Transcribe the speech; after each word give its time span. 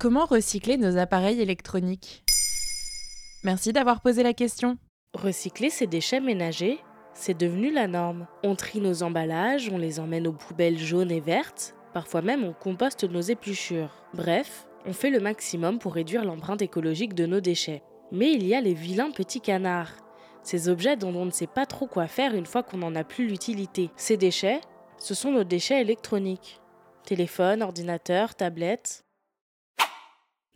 Comment 0.00 0.24
recycler 0.24 0.78
nos 0.78 0.96
appareils 0.96 1.42
électroniques? 1.42 2.24
Merci 3.44 3.74
d'avoir 3.74 4.00
posé 4.00 4.22
la 4.22 4.32
question. 4.32 4.78
Recycler 5.12 5.68
ces 5.68 5.86
déchets 5.86 6.20
ménagers, 6.20 6.78
c'est 7.12 7.36
devenu 7.36 7.70
la 7.70 7.86
norme. 7.86 8.26
On 8.42 8.54
trie 8.54 8.80
nos 8.80 9.02
emballages, 9.02 9.68
on 9.70 9.76
les 9.76 10.00
emmène 10.00 10.26
aux 10.26 10.32
poubelles 10.32 10.78
jaunes 10.78 11.10
et 11.10 11.20
vertes, 11.20 11.74
parfois 11.92 12.22
même 12.22 12.44
on 12.44 12.54
composte 12.54 13.04
nos 13.04 13.20
épluchures. 13.20 13.90
Bref, 14.14 14.66
on 14.86 14.94
fait 14.94 15.10
le 15.10 15.20
maximum 15.20 15.78
pour 15.78 15.92
réduire 15.92 16.24
l'empreinte 16.24 16.62
écologique 16.62 17.12
de 17.12 17.26
nos 17.26 17.40
déchets. 17.40 17.82
Mais 18.10 18.32
il 18.32 18.46
y 18.46 18.54
a 18.54 18.62
les 18.62 18.72
vilains 18.72 19.10
petits 19.10 19.42
canards, 19.42 19.92
ces 20.42 20.70
objets 20.70 20.96
dont 20.96 21.14
on 21.14 21.26
ne 21.26 21.30
sait 21.30 21.46
pas 21.46 21.66
trop 21.66 21.86
quoi 21.86 22.06
faire 22.06 22.34
une 22.34 22.46
fois 22.46 22.62
qu'on 22.62 22.78
n'en 22.78 22.94
a 22.94 23.04
plus 23.04 23.26
l'utilité. 23.26 23.90
Ces 23.96 24.16
déchets, 24.16 24.62
ce 24.96 25.12
sont 25.12 25.30
nos 25.30 25.44
déchets 25.44 25.82
électroniques. 25.82 26.58
Téléphone, 27.04 27.62
ordinateur, 27.62 28.34
tablette. 28.34 29.04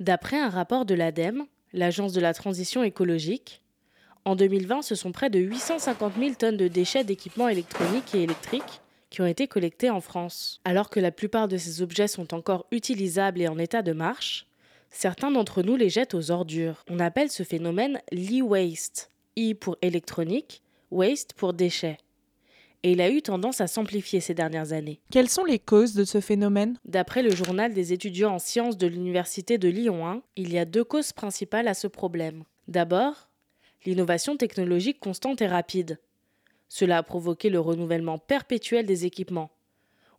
D'après 0.00 0.38
un 0.38 0.48
rapport 0.48 0.84
de 0.84 0.94
l'ADEME, 0.94 1.44
l'Agence 1.72 2.12
de 2.12 2.20
la 2.20 2.34
transition 2.34 2.82
écologique, 2.82 3.62
en 4.24 4.36
2020, 4.36 4.82
ce 4.82 4.94
sont 4.94 5.12
près 5.12 5.30
de 5.30 5.38
850 5.38 6.14
000 6.18 6.34
tonnes 6.34 6.56
de 6.56 6.66
déchets 6.66 7.04
d'équipements 7.04 7.48
électroniques 7.48 8.14
et 8.14 8.22
électriques 8.22 8.80
qui 9.10 9.20
ont 9.20 9.26
été 9.26 9.46
collectés 9.46 9.90
en 9.90 10.00
France. 10.00 10.60
Alors 10.64 10.90
que 10.90 10.98
la 10.98 11.12
plupart 11.12 11.46
de 11.46 11.58
ces 11.58 11.82
objets 11.82 12.08
sont 12.08 12.34
encore 12.34 12.66
utilisables 12.72 13.42
et 13.42 13.48
en 13.48 13.58
état 13.58 13.82
de 13.82 13.92
marche, 13.92 14.46
certains 14.90 15.30
d'entre 15.30 15.62
nous 15.62 15.76
les 15.76 15.90
jettent 15.90 16.14
aux 16.14 16.30
ordures. 16.30 16.84
On 16.88 16.98
appelle 16.98 17.30
ce 17.30 17.42
phénomène 17.42 18.00
l'e-waste. 18.10 19.10
E 19.38 19.52
pour 19.52 19.76
électronique, 19.82 20.62
waste 20.90 21.34
pour 21.34 21.52
déchets 21.52 21.98
et 22.84 22.92
il 22.92 23.00
a 23.00 23.10
eu 23.10 23.22
tendance 23.22 23.62
à 23.62 23.66
s'amplifier 23.66 24.20
ces 24.20 24.34
dernières 24.34 24.72
années. 24.72 25.00
Quelles 25.10 25.30
sont 25.30 25.46
les 25.46 25.58
causes 25.58 25.94
de 25.94 26.04
ce 26.04 26.20
phénomène? 26.20 26.78
D'après 26.84 27.22
le 27.22 27.34
journal 27.34 27.72
des 27.72 27.94
étudiants 27.94 28.34
en 28.34 28.38
sciences 28.38 28.76
de 28.76 28.86
l'Université 28.86 29.56
de 29.56 29.70
Lyon 29.70 30.06
1, 30.06 30.22
il 30.36 30.52
y 30.52 30.58
a 30.58 30.66
deux 30.66 30.84
causes 30.84 31.12
principales 31.12 31.66
à 31.66 31.72
ce 31.72 31.86
problème. 31.86 32.44
D'abord, 32.68 33.30
l'innovation 33.86 34.36
technologique 34.36 35.00
constante 35.00 35.40
et 35.40 35.46
rapide. 35.46 35.98
Cela 36.68 36.98
a 36.98 37.02
provoqué 37.02 37.48
le 37.48 37.58
renouvellement 37.58 38.18
perpétuel 38.18 38.84
des 38.84 39.06
équipements. 39.06 39.50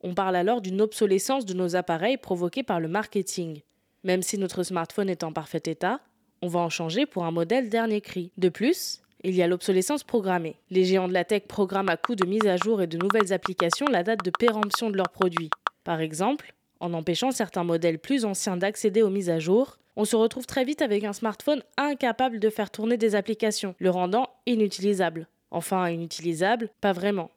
On 0.00 0.14
parle 0.14 0.36
alors 0.36 0.62
d'une 0.62 0.80
obsolescence 0.80 1.44
de 1.44 1.52
nos 1.52 1.76
appareils 1.76 2.16
provoquée 2.16 2.62
par 2.62 2.80
le 2.80 2.88
marketing. 2.88 3.60
Même 4.04 4.22
si 4.22 4.38
notre 4.38 4.62
smartphone 4.62 5.10
est 5.10 5.22
en 5.22 5.34
parfait 5.34 5.62
état, 5.66 6.00
on 6.40 6.48
va 6.48 6.60
en 6.60 6.70
changer 6.70 7.04
pour 7.04 7.26
un 7.26 7.30
modèle 7.30 7.68
dernier 7.68 8.00
cri. 8.00 8.30
De 8.38 8.48
plus, 8.48 9.02
il 9.24 9.34
y 9.34 9.42
a 9.42 9.46
l'obsolescence 9.46 10.04
programmée. 10.04 10.56
Les 10.70 10.84
géants 10.84 11.08
de 11.08 11.14
la 11.14 11.24
tech 11.24 11.44
programment 11.48 11.90
à 11.90 11.96
coup 11.96 12.14
de 12.14 12.26
mise 12.26 12.46
à 12.46 12.56
jour 12.56 12.82
et 12.82 12.86
de 12.86 12.98
nouvelles 12.98 13.32
applications 13.32 13.86
la 13.86 14.02
date 14.02 14.24
de 14.24 14.30
péremption 14.30 14.90
de 14.90 14.96
leurs 14.96 15.08
produits. 15.08 15.50
Par 15.82 16.00
exemple, 16.00 16.54
en 16.80 16.92
empêchant 16.92 17.30
certains 17.30 17.64
modèles 17.64 17.98
plus 17.98 18.24
anciens 18.24 18.56
d'accéder 18.56 19.02
aux 19.02 19.10
mises 19.10 19.30
à 19.30 19.38
jour, 19.38 19.78
on 19.96 20.04
se 20.04 20.16
retrouve 20.16 20.46
très 20.46 20.64
vite 20.64 20.82
avec 20.82 21.04
un 21.04 21.12
smartphone 21.12 21.62
incapable 21.78 22.38
de 22.38 22.50
faire 22.50 22.70
tourner 22.70 22.96
des 22.96 23.14
applications, 23.14 23.74
le 23.78 23.90
rendant 23.90 24.28
inutilisable. 24.44 25.26
Enfin, 25.50 25.88
inutilisable, 25.88 26.68
pas 26.80 26.92
vraiment. 26.92 27.30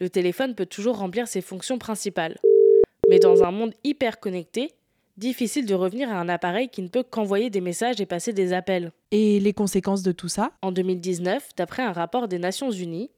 Le 0.00 0.10
téléphone 0.10 0.54
peut 0.54 0.66
toujours 0.66 0.98
remplir 0.98 1.28
ses 1.28 1.40
fonctions 1.40 1.78
principales. 1.78 2.38
Mais 3.08 3.20
dans 3.20 3.42
un 3.44 3.52
monde 3.52 3.74
hyper 3.84 4.20
connecté, 4.20 4.72
difficile 5.16 5.66
de 5.66 5.74
revenir 5.74 6.10
à 6.10 6.18
un 6.18 6.28
appareil 6.28 6.68
qui 6.68 6.82
ne 6.82 6.88
peut 6.88 7.02
qu'envoyer 7.02 7.50
des 7.50 7.60
messages 7.60 8.00
et 8.00 8.06
passer 8.06 8.32
des 8.32 8.52
appels. 8.52 8.92
Et 9.10 9.40
les 9.40 9.52
conséquences 9.52 10.02
de 10.02 10.12
tout 10.12 10.28
ça? 10.28 10.52
En 10.62 10.72
2019, 10.72 11.50
d'après 11.56 11.82
un 11.82 11.92
rapport 11.92 12.28
des 12.28 12.38
Nations 12.38 12.70
Unies, 12.70 13.10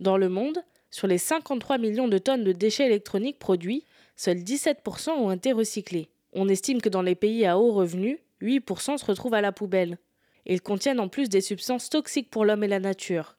dans 0.00 0.16
le 0.16 0.28
monde, 0.28 0.58
sur 0.90 1.06
les 1.06 1.18
53 1.18 1.78
millions 1.78 2.08
de 2.08 2.18
tonnes 2.18 2.44
de 2.44 2.52
déchets 2.52 2.86
électroniques 2.86 3.38
produits, 3.38 3.84
seuls 4.16 4.38
17% 4.38 5.10
ont 5.10 5.30
été 5.30 5.52
recyclés. 5.52 6.08
On 6.32 6.48
estime 6.48 6.80
que 6.80 6.88
dans 6.88 7.02
les 7.02 7.14
pays 7.14 7.46
à 7.46 7.58
haut 7.58 7.72
revenu, 7.72 8.18
8% 8.42 8.98
se 8.98 9.04
retrouvent 9.04 9.34
à 9.34 9.40
la 9.40 9.52
poubelle. 9.52 9.98
Ils 10.46 10.62
contiennent 10.62 11.00
en 11.00 11.08
plus 11.08 11.28
des 11.28 11.40
substances 11.40 11.90
toxiques 11.90 12.30
pour 12.30 12.44
l'homme 12.44 12.64
et 12.64 12.68
la 12.68 12.80
nature, 12.80 13.36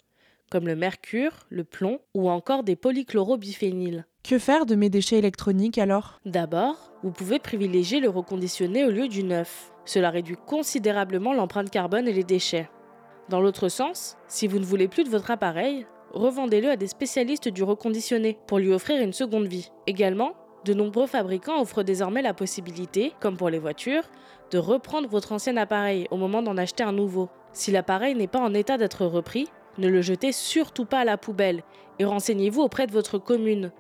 comme 0.49 0.67
le 0.67 0.75
mercure, 0.75 1.45
le 1.49 1.63
plomb 1.63 1.99
ou 2.13 2.29
encore 2.29 2.63
des 2.63 2.75
polychlorobiphényles. 2.75 4.05
Que 4.23 4.37
faire 4.37 4.65
de 4.65 4.75
mes 4.75 4.89
déchets 4.89 5.17
électroniques 5.17 5.77
alors? 5.77 6.21
D'abord, 6.25 6.75
vous 7.03 7.11
pouvez 7.11 7.39
privilégier 7.39 7.99
le 7.99 8.07
reconditionné 8.07 8.85
au 8.85 8.91
lieu 8.91 9.07
du 9.07 9.23
neuf. 9.23 9.73
Cela 9.83 10.09
réduit 10.09 10.37
considérablement 10.45 11.33
l'empreinte 11.33 11.71
carbone 11.71 12.07
et 12.07 12.13
les 12.13 12.23
déchets. 12.23 12.69
Dans 13.29 13.41
l'autre 13.41 13.67
sens, 13.67 14.17
si 14.27 14.47
vous 14.47 14.59
ne 14.59 14.65
voulez 14.65 14.87
plus 14.87 15.03
de 15.03 15.09
votre 15.09 15.31
appareil, 15.31 15.85
revendez-le 16.13 16.69
à 16.69 16.75
des 16.75 16.87
spécialistes 16.87 17.49
du 17.49 17.63
reconditionné 17.63 18.37
pour 18.47 18.59
lui 18.59 18.71
offrir 18.71 19.01
une 19.01 19.11
seconde 19.11 19.47
vie. 19.47 19.71
Également, 19.87 20.33
de 20.65 20.75
nombreux 20.75 21.07
fabricants 21.07 21.59
offrent 21.59 21.83
désormais 21.83 22.21
la 22.21 22.35
possibilité, 22.35 23.13
comme 23.19 23.37
pour 23.37 23.49
les 23.49 23.59
voitures, 23.59 24.03
de 24.51 24.59
reprendre 24.59 25.09
votre 25.09 25.31
ancien 25.31 25.57
appareil 25.57 26.07
au 26.11 26.17
moment 26.17 26.43
d'en 26.43 26.57
acheter 26.57 26.83
un 26.83 26.93
nouveau. 26.93 27.29
Si 27.53 27.71
l'appareil 27.71 28.15
n'est 28.15 28.27
pas 28.27 28.39
en 28.39 28.53
état 28.53 28.77
d'être 28.77 29.05
repris, 29.05 29.47
ne 29.77 29.87
le 29.87 30.01
jetez 30.01 30.31
surtout 30.31 30.85
pas 30.85 30.99
à 30.99 31.05
la 31.05 31.17
poubelle 31.17 31.63
et 31.97 32.05
renseignez-vous 32.05 32.61
auprès 32.61 32.85
de 32.85 32.91
votre 32.91 33.17
commune. 33.17 33.71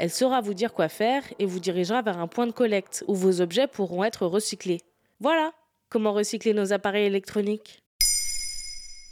Elle 0.00 0.10
saura 0.10 0.40
vous 0.40 0.54
dire 0.54 0.72
quoi 0.72 0.88
faire 0.88 1.22
et 1.38 1.44
vous 1.44 1.60
dirigera 1.60 2.00
vers 2.00 2.16
un 2.16 2.26
point 2.26 2.46
de 2.46 2.52
collecte 2.52 3.04
où 3.06 3.14
vos 3.14 3.42
objets 3.42 3.66
pourront 3.66 4.02
être 4.02 4.24
recyclés. 4.24 4.80
Voilà 5.20 5.52
comment 5.90 6.14
recycler 6.14 6.54
nos 6.54 6.72
appareils 6.72 7.04
électroniques. 7.04 7.82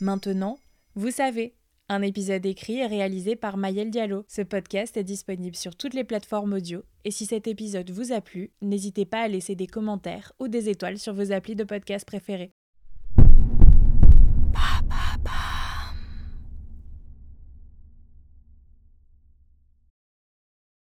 Maintenant, 0.01 0.59
vous 0.95 1.11
savez. 1.11 1.53
Un 1.91 2.01
épisode 2.01 2.47
écrit 2.47 2.79
et 2.79 2.87
réalisé 2.87 3.37
par 3.37 3.59
Mayel 3.59 3.91
Diallo. 3.91 4.25
Ce 4.29 4.41
podcast 4.41 4.97
est 4.97 5.05
disponible 5.05 5.57
sur 5.57 5.77
toutes 5.77 5.93
les 5.93 6.05
plateformes 6.05 6.55
audio. 6.55 6.83
Et 7.05 7.11
si 7.11 7.27
cet 7.27 7.49
épisode 7.49 7.91
vous 7.91 8.13
a 8.13 8.23
plu, 8.23 8.51
n'hésitez 8.63 9.05
pas 9.05 9.21
à 9.21 9.29
laisser 9.29 9.55
des 9.55 9.67
commentaires 9.67 10.33
ou 10.41 10.49
des 10.49 10.71
étoiles 10.71 10.99
sur 10.99 11.13
vos 11.13 11.33
applis 11.33 11.55
de 11.55 11.65
podcast 11.65 12.07
préférés. 12.07 12.53